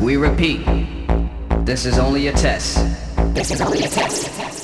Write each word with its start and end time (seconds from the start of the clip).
We 0.00 0.16
repeat, 0.16 0.64
this 1.64 1.84
is 1.84 1.98
only 1.98 2.28
a 2.28 2.32
test. 2.32 2.78
This 3.34 3.50
is 3.50 3.60
only 3.60 3.80
a 3.80 3.88
test. 3.88 4.57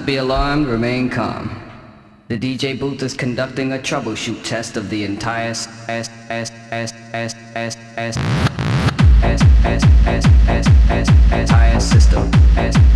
not 0.00 0.06
be 0.06 0.16
alarmed, 0.16 0.66
remain 0.66 1.10
calm. 1.10 1.50
The 2.28 2.38
DJ 2.38 2.78
booth 2.78 3.02
is 3.02 3.12
conducting 3.12 3.74
a 3.74 3.76
troubleshoot 3.76 4.42
test 4.44 4.78
of 4.78 4.88
the 4.88 5.04
entire 5.04 5.50
s 5.50 5.68
s 5.88 6.08
s 6.30 6.50
s 6.72 6.92
s 7.12 7.34
s 7.54 7.76
s 7.96 8.16
s 8.16 8.16
s 9.22 9.84
s 10.06 10.24
s 10.46 10.66
s 10.88 11.08
entire 11.32 11.80
system. 11.80 12.30
S 12.56 12.89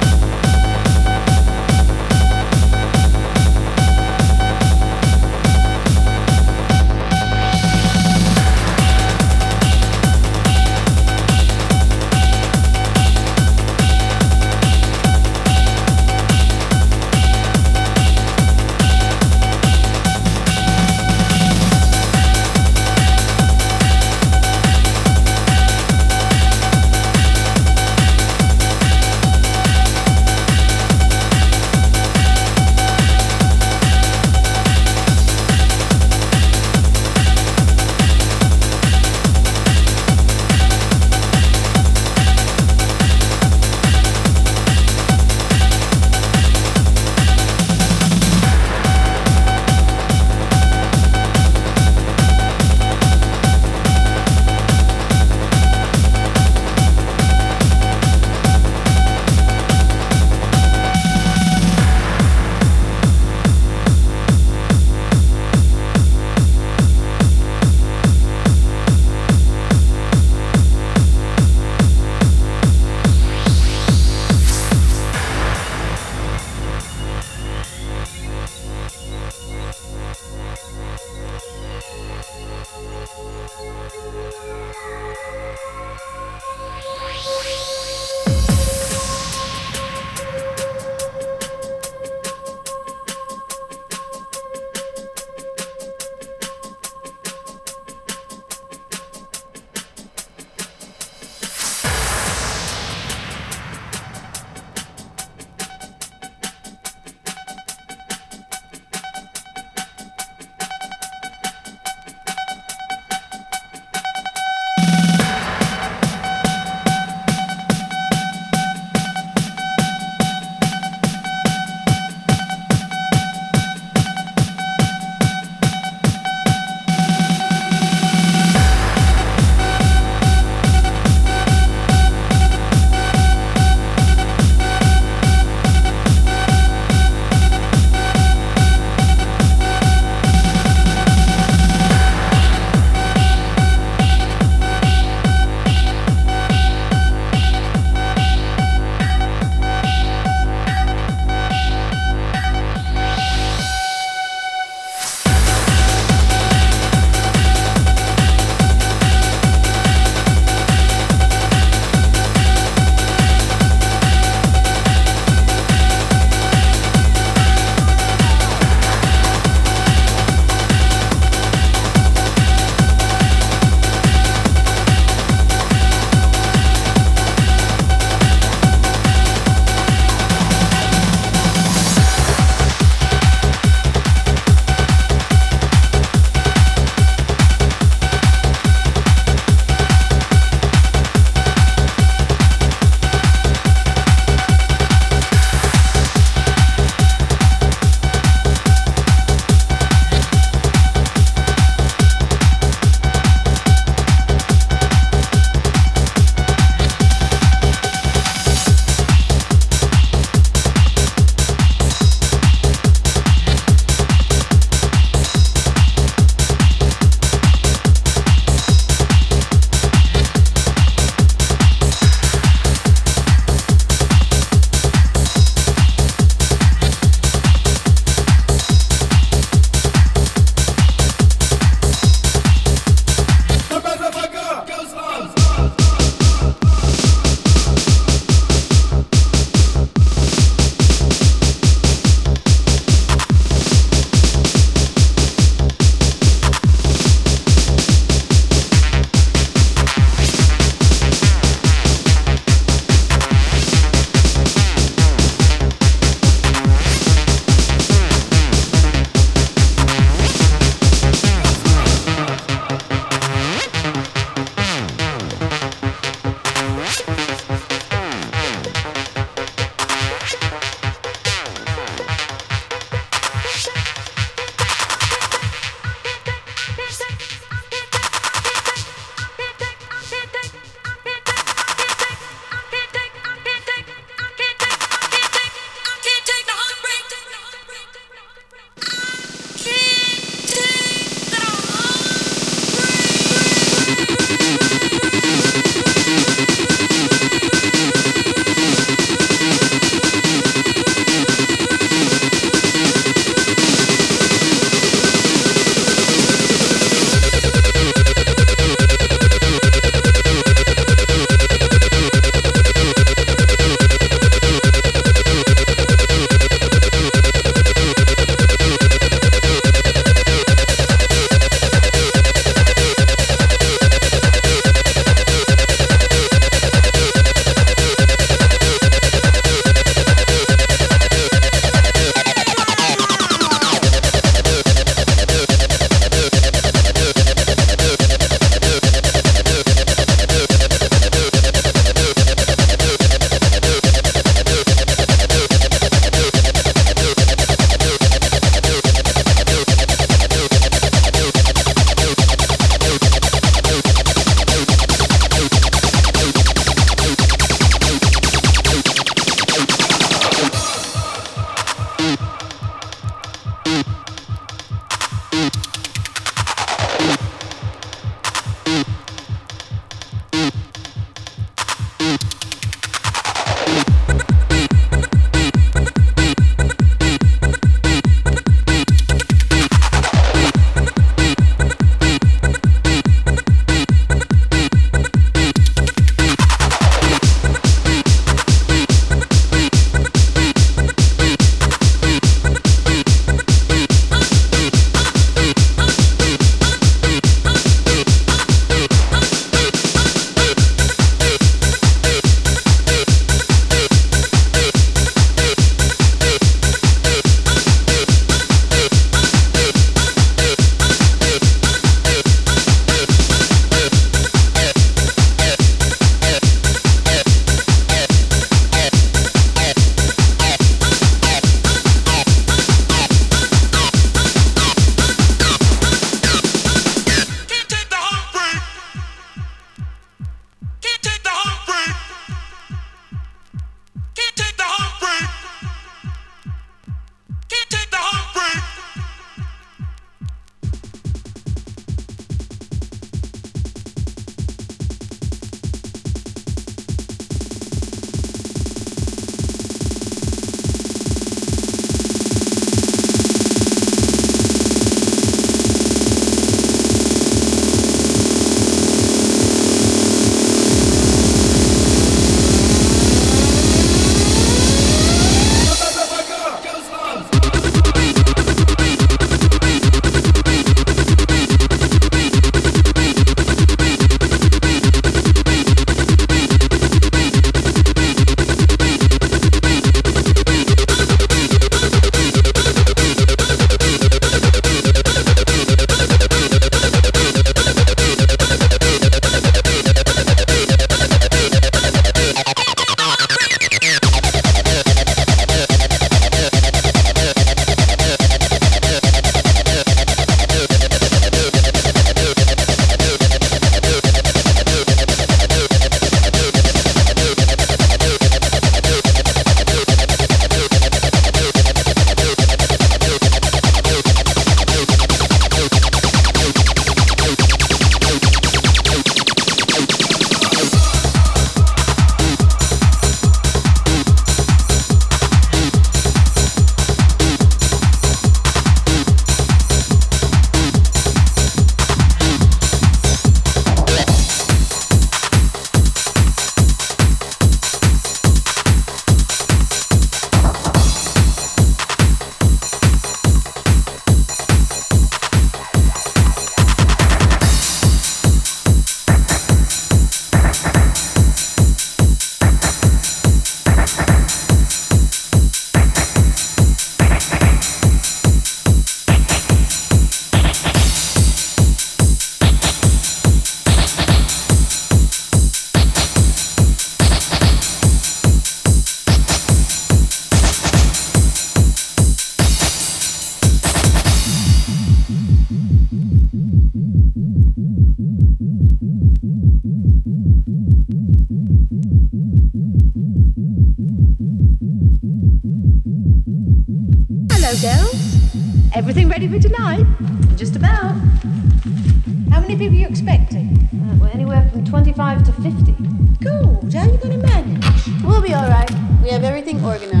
50. 595.41 595.71
Good. 596.19 596.73
How 596.73 596.81
are 596.81 596.91
you 596.91 596.97
going 596.97 597.19
to 597.19 597.27
manage? 597.27 598.03
We'll 598.03 598.21
be 598.21 598.33
all 598.33 598.47
right. 598.47 598.69
We 599.01 599.09
have 599.09 599.23
everything 599.23 599.63
organized. 599.65 600.00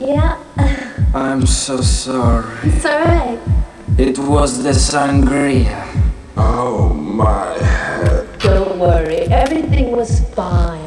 Yeah, 0.00 0.38
I'm 1.14 1.46
so 1.46 1.80
sorry. 1.80 2.54
it's 2.64 2.84
all 2.84 3.00
right. 3.00 3.38
It 3.98 4.18
was 4.18 4.62
the 4.62 4.70
sangria. 4.70 5.82
Oh 6.36 6.92
my 6.92 7.56
head. 7.58 8.28
Don't 8.40 8.78
worry. 8.78 9.20
Everything 9.32 9.92
was 9.92 10.20
fine. 10.34 10.85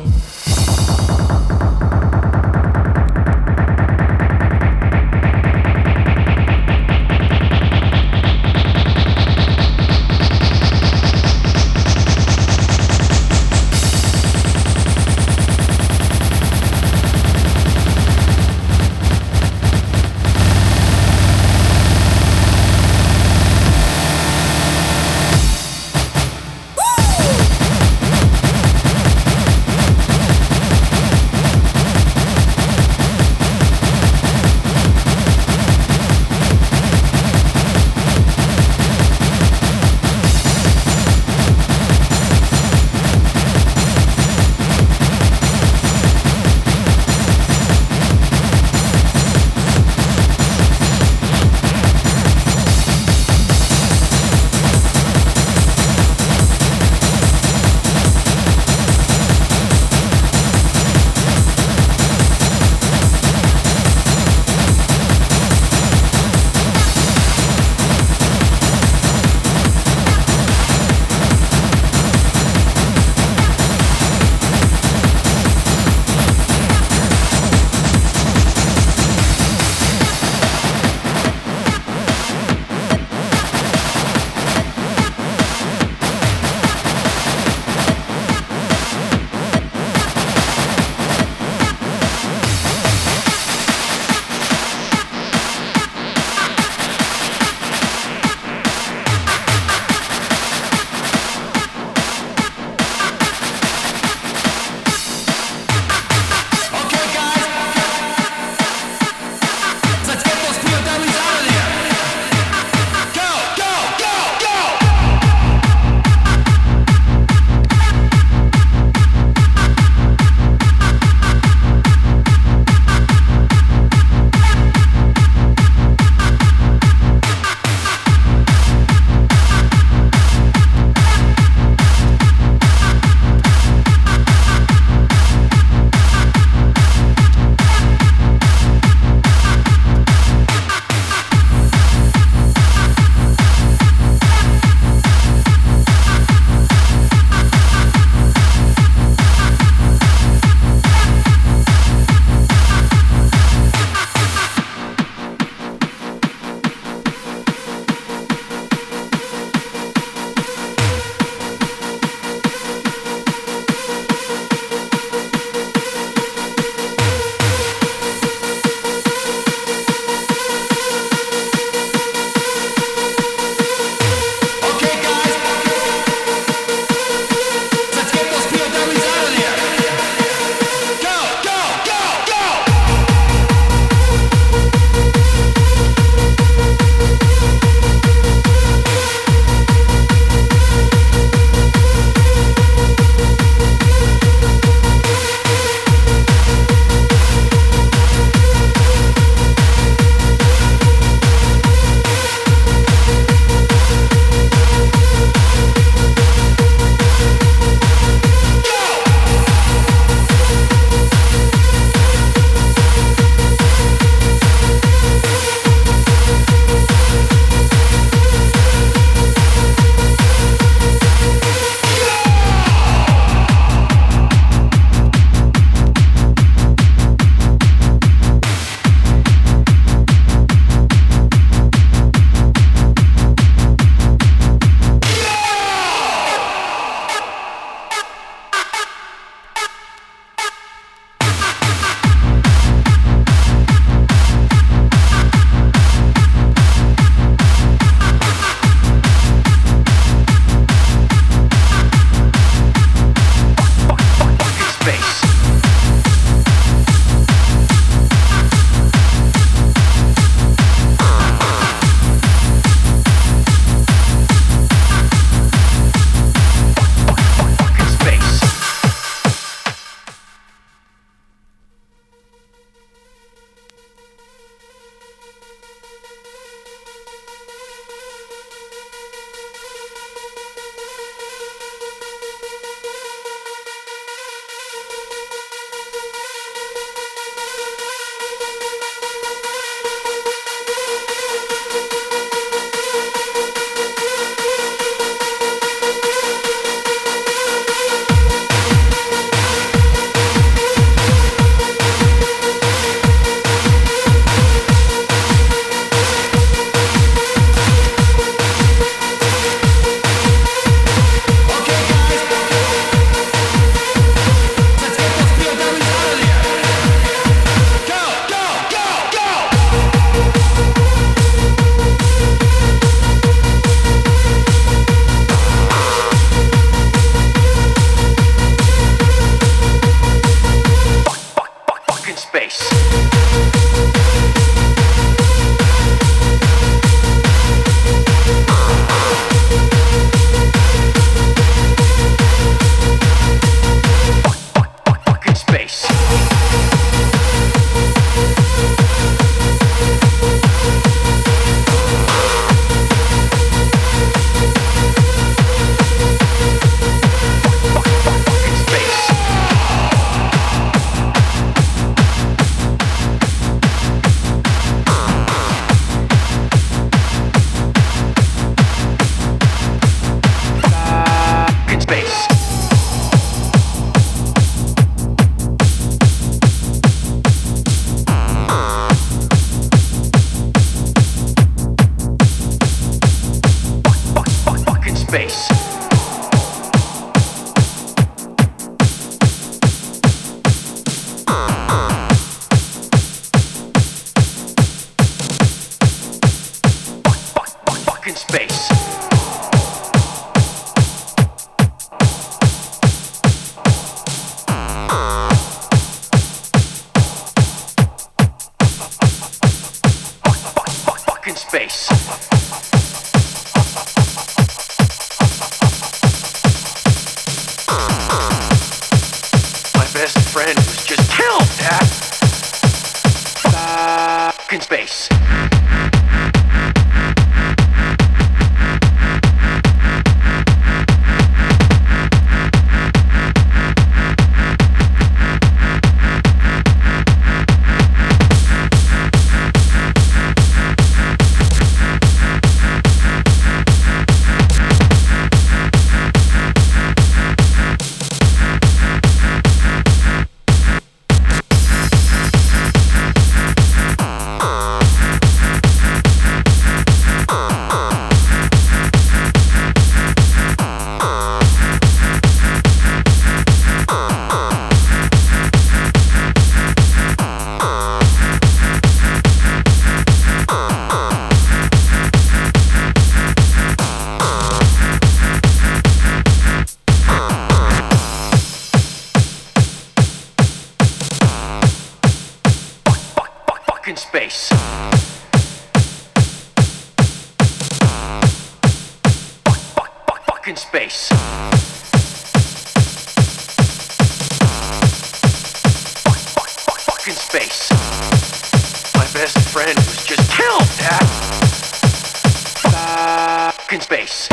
Fucking 503.69 503.82
space. 503.82 504.27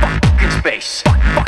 Fucking 0.00 0.50
space. 0.50 1.43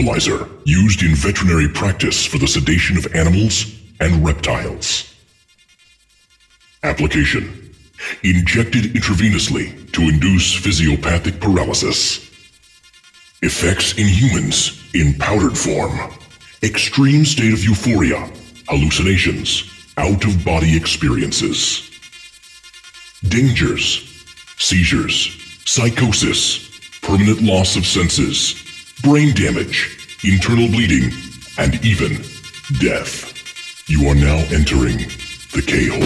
Tranquilizer 0.00 0.48
used 0.64 1.02
in 1.02 1.14
veterinary 1.14 1.68
practice 1.68 2.24
for 2.24 2.38
the 2.38 2.46
sedation 2.46 2.96
of 2.96 3.14
animals 3.14 3.78
and 4.00 4.24
reptiles. 4.24 5.14
Application 6.82 7.74
Injected 8.22 8.94
intravenously 8.94 9.92
to 9.92 10.02
induce 10.02 10.54
physiopathic 10.56 11.38
paralysis. 11.38 12.30
Effects 13.42 13.92
in 13.98 14.06
humans 14.06 14.80
in 14.94 15.14
powdered 15.18 15.56
form. 15.56 15.98
Extreme 16.62 17.26
state 17.26 17.52
of 17.52 17.62
euphoria, 17.62 18.30
hallucinations, 18.68 19.70
out 19.98 20.24
of 20.24 20.44
body 20.44 20.74
experiences. 20.76 21.90
Dangers, 23.28 24.24
seizures, 24.56 25.36
psychosis, 25.66 26.70
permanent 27.02 27.42
loss 27.42 27.76
of 27.76 27.84
senses, 27.84 28.69
brain 29.02 29.34
damage, 29.34 30.18
internal 30.24 30.68
bleeding, 30.68 31.10
and 31.58 31.82
even 31.84 32.16
death. 32.80 33.88
You 33.88 34.06
are 34.08 34.14
now 34.14 34.36
entering 34.52 34.98
the 35.52 35.62
K-hole. 35.66 36.00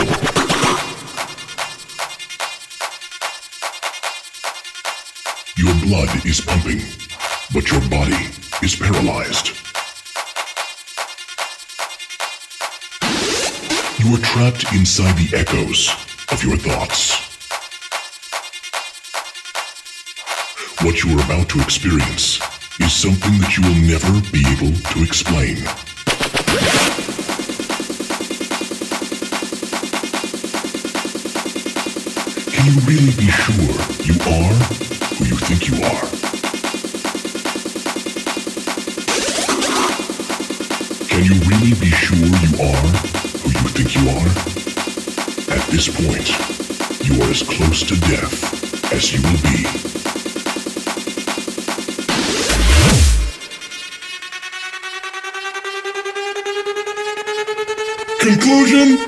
Your 5.56 5.74
blood 5.82 6.24
is 6.24 6.40
pumping, 6.40 6.82
but 7.52 7.70
your 7.70 7.80
body 7.90 8.28
is 8.62 8.76
paralyzed. 8.76 9.48
You 13.98 14.14
are 14.14 14.20
trapped 14.20 14.72
inside 14.72 15.16
the 15.16 15.36
echoes 15.36 15.90
of 16.30 16.42
your 16.44 16.56
thoughts. 16.56 17.22
What 20.84 21.02
you 21.02 21.18
are 21.18 21.24
about 21.24 21.48
to 21.50 21.60
experience 21.60 22.53
is 22.80 22.92
something 22.92 23.38
that 23.38 23.56
you 23.56 23.62
will 23.62 23.80
never 23.86 24.12
be 24.32 24.42
able 24.50 24.74
to 24.90 25.02
explain. 25.04 25.56
Can 32.50 32.64
you 32.66 32.80
really 32.82 33.14
be 33.14 33.30
sure 33.30 33.74
you 34.02 34.16
are 34.26 34.54
who 35.14 35.24
you 35.24 35.36
think 35.46 35.68
you 35.68 35.76
are? 35.84 36.06
Can 41.08 41.24
you 41.24 41.34
really 41.46 41.74
be 41.78 41.90
sure 41.90 42.18
you 42.18 42.52
are 42.58 42.86
who 43.38 43.50
you 43.54 43.68
think 43.70 43.94
you 43.94 44.08
are? 44.10 44.30
At 45.54 45.64
this 45.70 45.88
point, 45.88 46.28
you 47.06 47.22
are 47.22 47.30
as 47.30 47.42
close 47.42 47.82
to 47.84 47.94
death 48.00 48.92
as 48.92 49.12
you 49.12 49.22
will 49.22 49.42
be. 49.42 50.03
Conclusion? 58.54 58.98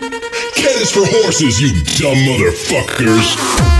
Cat 0.56 0.76
is 0.82 0.90
for 0.90 1.06
horses, 1.06 1.60
you 1.60 1.68
dumb 1.84 2.16
motherfuckers. 2.26 3.75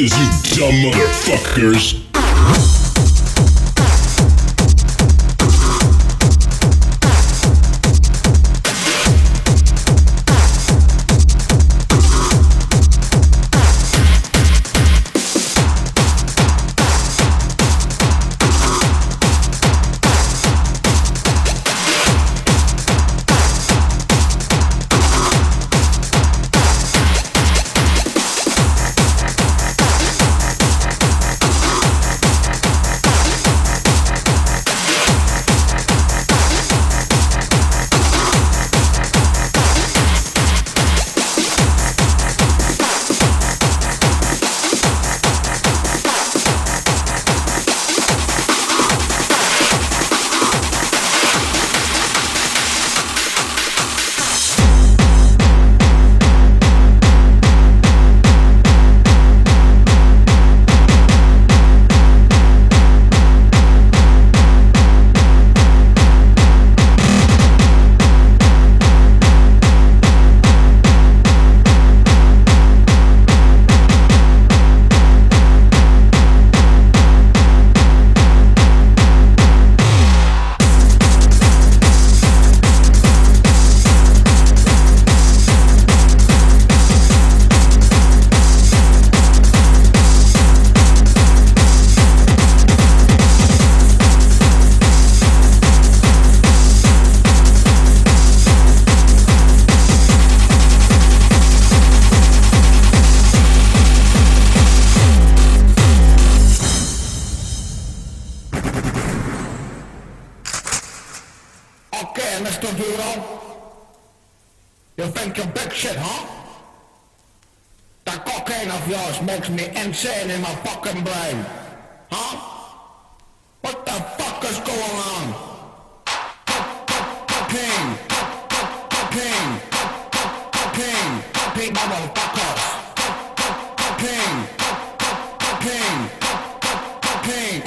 You 0.00 0.08
dumb 0.56 0.74
motherfuckers. 0.82 2.09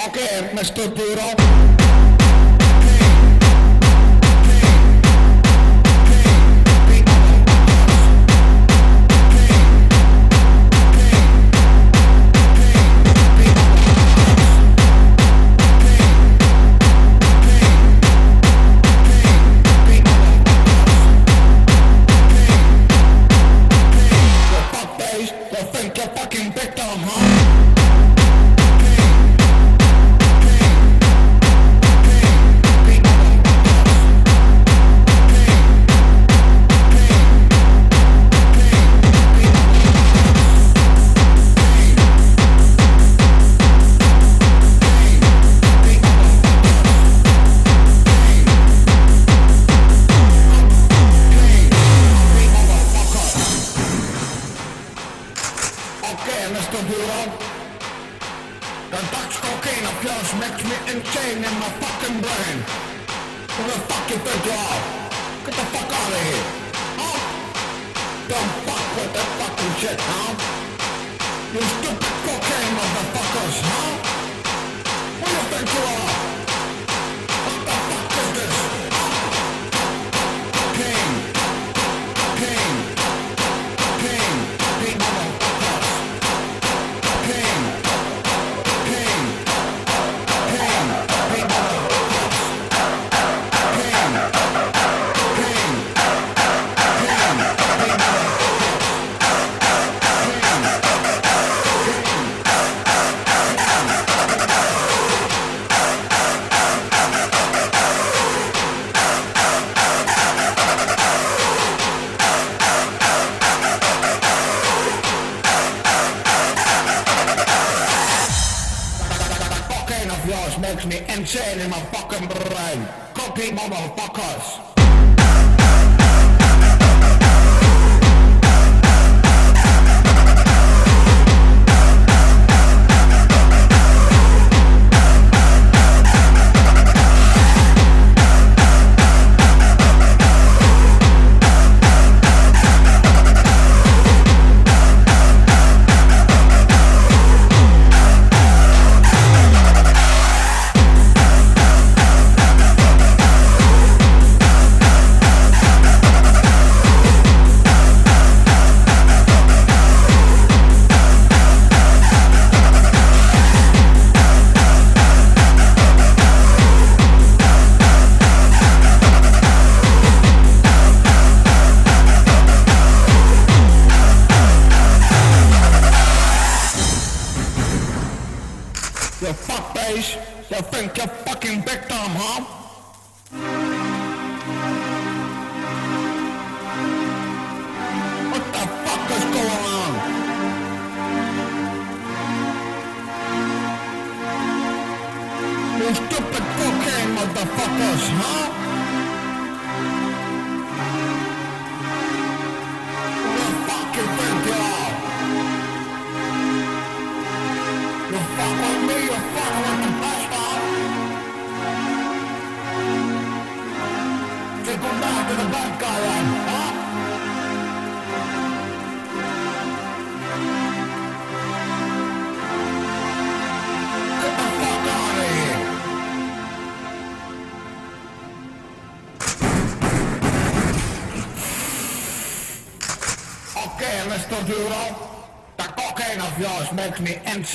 Cocaine. 0.03 0.49
Okay, 0.49 0.49
Mr. 0.53 0.93
Duro. 0.93 2.12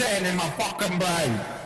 In 0.00 0.36
my 0.36 0.48
fucking 0.50 0.96
brain. 0.98 1.57